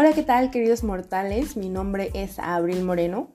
[0.00, 1.56] Hola, ¿qué tal queridos mortales?
[1.56, 3.32] Mi nombre es Abril Moreno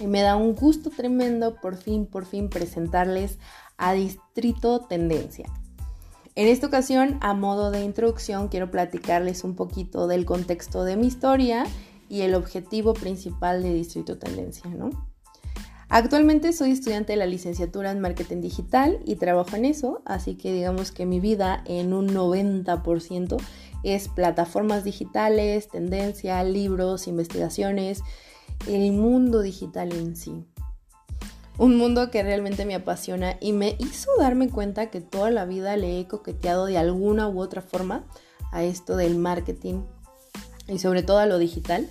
[0.00, 3.38] y me da un gusto tremendo por fin, por fin presentarles
[3.76, 5.46] a Distrito Tendencia.
[6.34, 11.06] En esta ocasión, a modo de introducción, quiero platicarles un poquito del contexto de mi
[11.06, 11.64] historia
[12.08, 14.90] y el objetivo principal de Distrito Tendencia, ¿no?
[15.88, 20.52] Actualmente soy estudiante de la licenciatura en marketing digital y trabajo en eso, así que
[20.52, 23.36] digamos que mi vida en un 90%
[23.84, 28.02] es plataformas digitales, tendencia, libros, investigaciones,
[28.66, 30.44] el mundo digital en sí.
[31.56, 35.76] Un mundo que realmente me apasiona y me hizo darme cuenta que toda la vida
[35.76, 38.04] le he coqueteado de alguna u otra forma
[38.50, 39.82] a esto del marketing
[40.66, 41.88] y sobre todo a lo digital.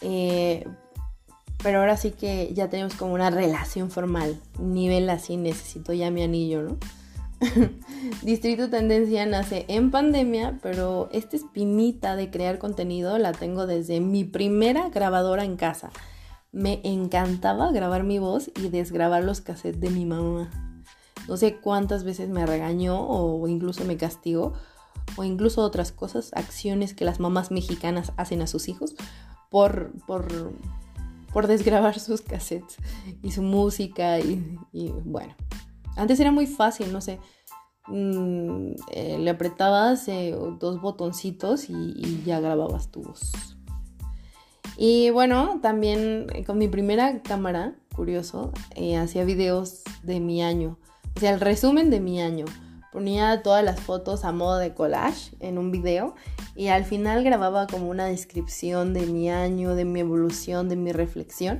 [0.00, 0.66] Eh,
[1.62, 6.22] pero ahora sí que ya tenemos como una relación formal, nivel así, necesito ya mi
[6.22, 6.76] anillo, ¿no?
[8.22, 14.24] Distrito Tendencia nace en pandemia, pero esta espinita de crear contenido la tengo desde mi
[14.24, 15.90] primera grabadora en casa.
[16.52, 20.50] Me encantaba grabar mi voz y desgrabar los cassettes de mi mamá.
[21.28, 24.52] No sé cuántas veces me regañó o incluso me castigó
[25.16, 28.94] o incluso otras cosas, acciones que las mamás mexicanas hacen a sus hijos
[29.50, 30.52] por, por,
[31.32, 32.76] por desgrabar sus cassettes
[33.22, 34.58] y su música y,
[35.04, 35.34] bueno,
[35.96, 37.18] antes era muy fácil, no sé.
[37.86, 43.32] Mm, eh, le apretabas eh, dos botoncitos y, ya grababas tu voz.
[44.76, 48.52] Y bueno, también eh, con mi primera cámara, curioso,
[48.98, 50.78] hacía videos de mi año.
[51.16, 52.44] O sea, el resumen de mi año.
[52.92, 56.14] Ponía todas las fotos a modo de collage en un video
[56.56, 60.92] y al final grababa como una descripción de mi año, de mi evolución, de mi
[60.92, 61.58] reflexión.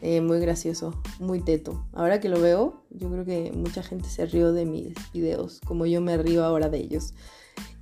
[0.00, 1.84] Eh, muy gracioso, muy teto.
[1.92, 5.86] Ahora que lo veo, yo creo que mucha gente se rió de mis videos, como
[5.86, 7.14] yo me río ahora de ellos.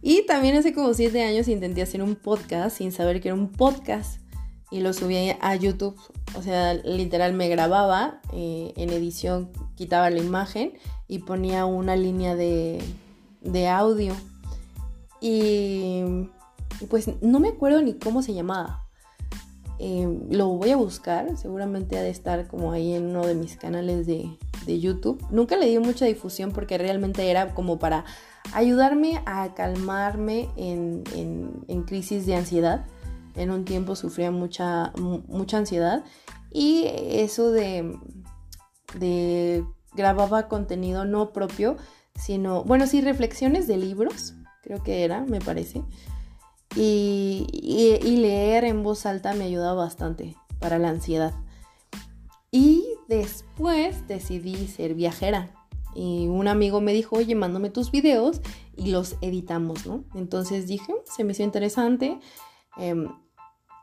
[0.00, 3.50] Y también hace como siete años intenté hacer un podcast sin saber que era un
[3.50, 4.20] podcast
[4.70, 5.96] y lo subí a YouTube.
[6.34, 10.72] O sea, literal me grababa, eh, en edición quitaba la imagen
[11.08, 12.82] y ponía una línea de,
[13.40, 14.14] de audio.
[15.20, 16.02] Y
[16.88, 18.82] pues no me acuerdo ni cómo se llamaba.
[19.84, 23.56] Em, lo voy a buscar, seguramente ha de estar como ahí en uno de mis
[23.56, 25.20] canales de, YouTube.
[25.32, 28.04] Nunca le di mucha difusión porque realmente era como para
[28.54, 31.02] ayudarme a calmarme en,
[31.84, 32.86] crisis de ansiedad.
[33.34, 36.04] En un tiempo sufría mucha, mucha ansiedad
[36.52, 37.98] y eso de,
[38.98, 39.64] de
[39.94, 41.76] grababa contenido no propio,
[42.14, 45.82] sino, bueno, sí, reflexiones de libros, creo que era, me parece.
[46.74, 47.46] Y,
[48.02, 51.34] leer en voz alta me ayudaba bastante para la ansiedad.
[52.50, 55.50] Y después decidí ser viajera.
[55.94, 58.40] Y un amigo me dijo, oye, mándame tus videos
[58.76, 60.04] y los editamos, ¿no?
[60.14, 62.18] Entonces dije, se me hizo interesante
[62.78, 63.08] em,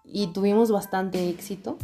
[0.04, 1.78] y tuvimos bastante éxito.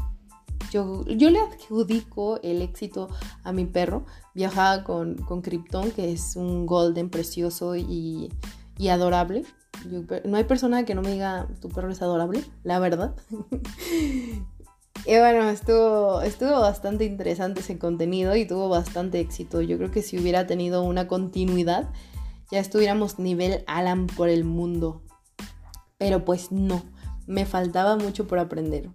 [0.71, 3.09] Yo, le adjudico el éxito
[3.43, 4.05] a mi perro.
[4.33, 8.29] Viajaba con, con Krypton, que es un golden precioso y,
[8.77, 9.45] y adorable
[10.25, 13.15] no hay persona que no me diga tu perro es adorable, la verdad.
[15.05, 19.61] y bueno, estuvo, estuvo bastante interesante ese contenido y tuvo bastante éxito.
[19.61, 21.89] Yo creo que si hubiera tenido una continuidad,
[22.51, 25.03] ya estuviéramos nivel Alan por el mundo.
[25.97, 26.83] Pero pues no,
[27.27, 28.89] me faltaba mucho por aprender.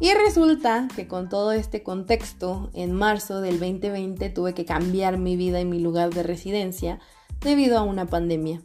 [0.00, 5.36] Y resulta que con todo este contexto, en marzo del 2020 tuve que cambiar mi
[5.36, 6.98] vida y mi lugar de residencia
[7.40, 8.60] debido a una pandemia.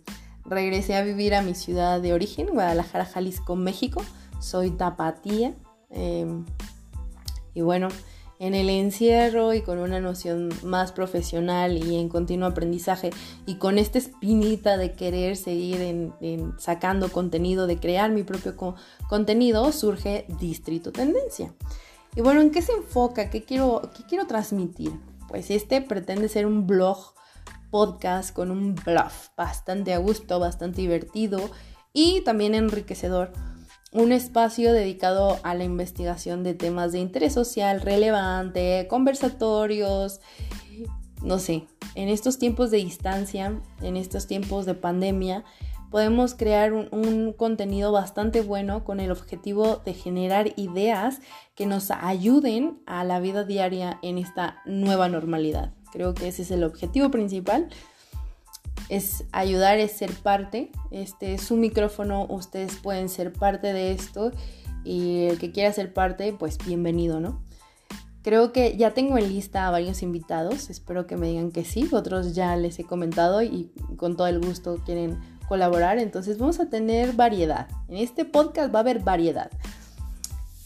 [0.45, 4.01] Regresé a vivir a mi ciudad de origen, Guadalajara, Jalisco, México.
[4.39, 5.53] Soy tapatía.
[5.91, 6.45] Em,
[7.53, 7.89] y bueno,
[8.39, 13.11] en el encierro y con una noción más profesional y en continuo aprendizaje
[13.45, 18.55] y con esta espinita de querer seguir en, sacando contenido, de crear mi propio
[19.09, 21.53] contenido, surge Distrito Tendencia.
[22.15, 23.29] Y bueno, ¿en qué se enfoca?
[23.29, 24.91] ¿Qué quiero, qué quiero transmitir?
[25.27, 27.13] Pues este pretende ser un blog
[27.69, 31.51] podcast con un bluff bastante a gusto, bastante divertido
[31.91, 33.33] y también enriquecedor.
[33.91, 40.21] Un espacio dedicado a la investigación de temas de interés social relevante, conversatorios,
[41.23, 45.43] no sé, en estos tiempos de distancia, en estos tiempos de pandemia,
[45.89, 51.19] podemos crear un, contenido bastante bueno con el objetivo de generar ideas
[51.55, 55.73] que nos ayuden a la vida diaria en esta nueva normalidad.
[55.91, 57.69] Creo que ese es el objetivo principal.
[58.87, 60.71] Es ayudar, es ser parte.
[60.91, 64.31] Este es su micrófono, ustedes pueden ser parte de esto
[64.83, 67.43] y el que quiera ser parte, pues bienvenido, ¿no?
[68.21, 71.87] Creo que ya tengo en lista a varios invitados, espero que me digan que sí,
[71.91, 75.17] otros ya les he comentado y con todo el gusto quieren
[75.47, 77.67] colaborar, entonces vamos a tener variedad.
[77.87, 79.49] En este podcast va a haber variedad.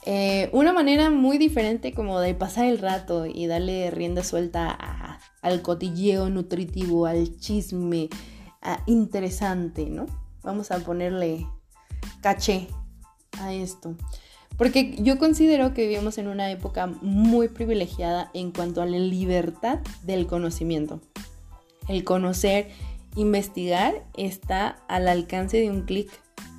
[0.06, 4.78] Eh, una manera muy diferente como de pasar el rato y darle rienda suelta
[5.44, 8.10] al cotilleo nutritivo, al chisme
[8.88, 10.08] interesante, ¿no?
[10.42, 11.46] Vamos a ponerle
[12.22, 12.68] caché
[13.40, 13.96] a esto.
[14.58, 19.80] Porque yo considero que vivimos en una época muy privilegiada en cuanto a la libertad
[20.04, 21.02] del conocimiento.
[21.88, 22.70] El conocer,
[23.16, 26.10] investigar está al alcance de un clic,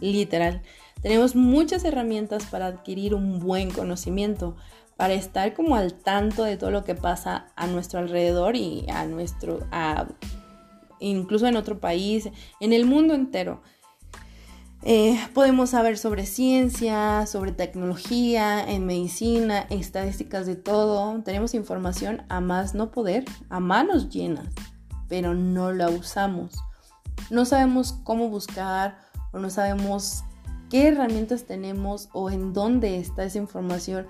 [0.00, 0.62] literal.
[1.02, 4.56] Tenemos muchas herramientas para adquirir un buen conocimiento,
[4.96, 9.05] para estar como al tanto de todo lo que pasa a nuestro alrededor y a
[9.06, 9.61] nuestro,
[11.00, 12.29] incluso en otro país,
[12.61, 13.62] en el mundo entero.
[14.87, 21.23] Eh, podemos saber sobre ciencia, sobre tecnología, en medicina, estadísticas de todo.
[21.23, 24.49] Tenemos información a más no poder, a manos llenas,
[25.08, 26.55] pero no la usamos.
[27.31, 28.99] No sabemos cómo buscar
[29.32, 30.23] o no sabemos
[30.69, 34.06] qué herramientas tenemos o en dónde está esa información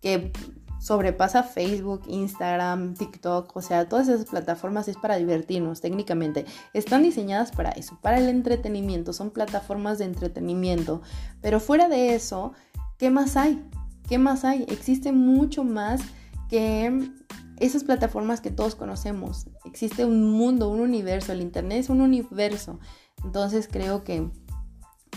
[0.00, 0.32] que
[0.78, 6.46] sobrepasa Facebook, Instagram, TikTok, o sea, todas esas plataformas es para divertirnos técnicamente.
[6.72, 11.02] Están diseñadas para eso, para el entretenimiento, son plataformas de entretenimiento.
[11.40, 12.52] Pero fuera de eso,
[12.96, 13.62] ¿qué más hay?
[14.08, 14.64] ¿Qué más hay?
[14.68, 16.00] Existe mucho más
[16.48, 17.10] que
[17.58, 19.48] esas plataformas que todos conocemos.
[19.64, 22.78] Existe un mundo, un universo, el Internet es un universo.
[23.24, 24.30] Entonces creo que,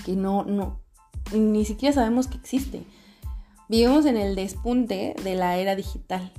[0.05, 0.81] que no, no,
[1.33, 2.83] ni siquiera sabemos que existe.
[3.71, 6.29] Vivimos en el despunte de la era digital,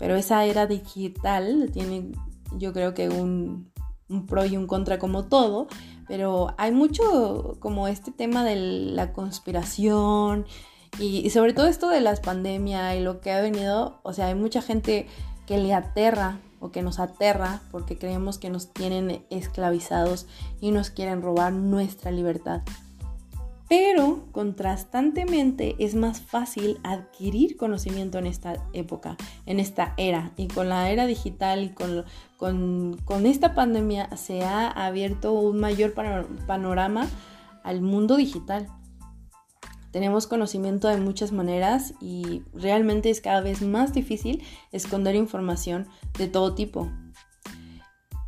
[0.00, 2.10] pero esa era digital tiene
[2.58, 3.70] yo creo que un,
[4.26, 5.68] pro y un contra como todo,
[6.08, 10.44] pero hay mucho como este tema de la conspiración
[10.98, 14.34] y, sobre todo esto de las pandemias y lo que ha venido, o sea, hay
[14.34, 15.06] mucha gente
[15.46, 20.26] que le aterra o que nos aterra porque creemos que nos tienen esclavizados
[20.60, 22.62] y nos quieren robar nuestra libertad.
[23.72, 29.16] Pero contrastantemente es más fácil adquirir conocimiento en esta época,
[29.46, 30.34] en esta era.
[30.36, 32.04] Y con la era digital y con,
[32.36, 35.94] con, esta pandemia se ha abierto un mayor
[36.46, 37.08] panorama
[37.64, 38.68] al mundo digital.
[39.90, 44.42] Tenemos conocimiento de muchas maneras y realmente es cada vez más difícil
[44.72, 46.90] esconder información de todo tipo.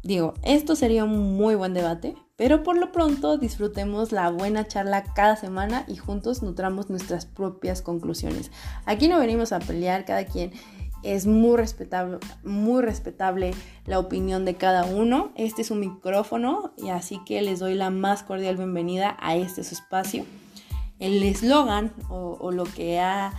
[0.03, 5.05] Digo, esto sería un muy buen debate, pero por lo pronto disfrutemos la buena charla
[5.15, 8.51] cada semana y juntos nutramos nuestras propias conclusiones.
[8.87, 10.53] Aquí no venimos a pelear, cada quien
[11.05, 13.53] es muy respetable, muy respetable
[13.87, 15.31] la opinión de cada uno.
[15.37, 19.61] Este es un micrófono y así que les doy la más cordial bienvenida a este
[19.61, 20.25] espacio.
[20.99, 23.33] El eslogan o, lo que ha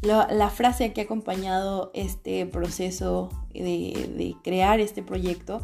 [0.00, 5.62] la, frase que ha acompañado este proceso de crear este proyecto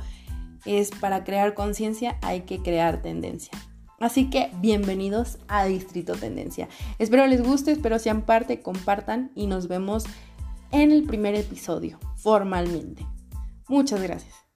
[0.65, 3.53] es para crear conciencia hay que crear tendencia.
[4.01, 6.69] Así que bienvenidos a Distrito Tendencia.
[6.99, 10.05] Espero les guste, espero sean parte, compartan y nos vemos
[10.71, 13.07] en el primer episodio, formalmente.
[13.69, 14.48] Muchas gracias.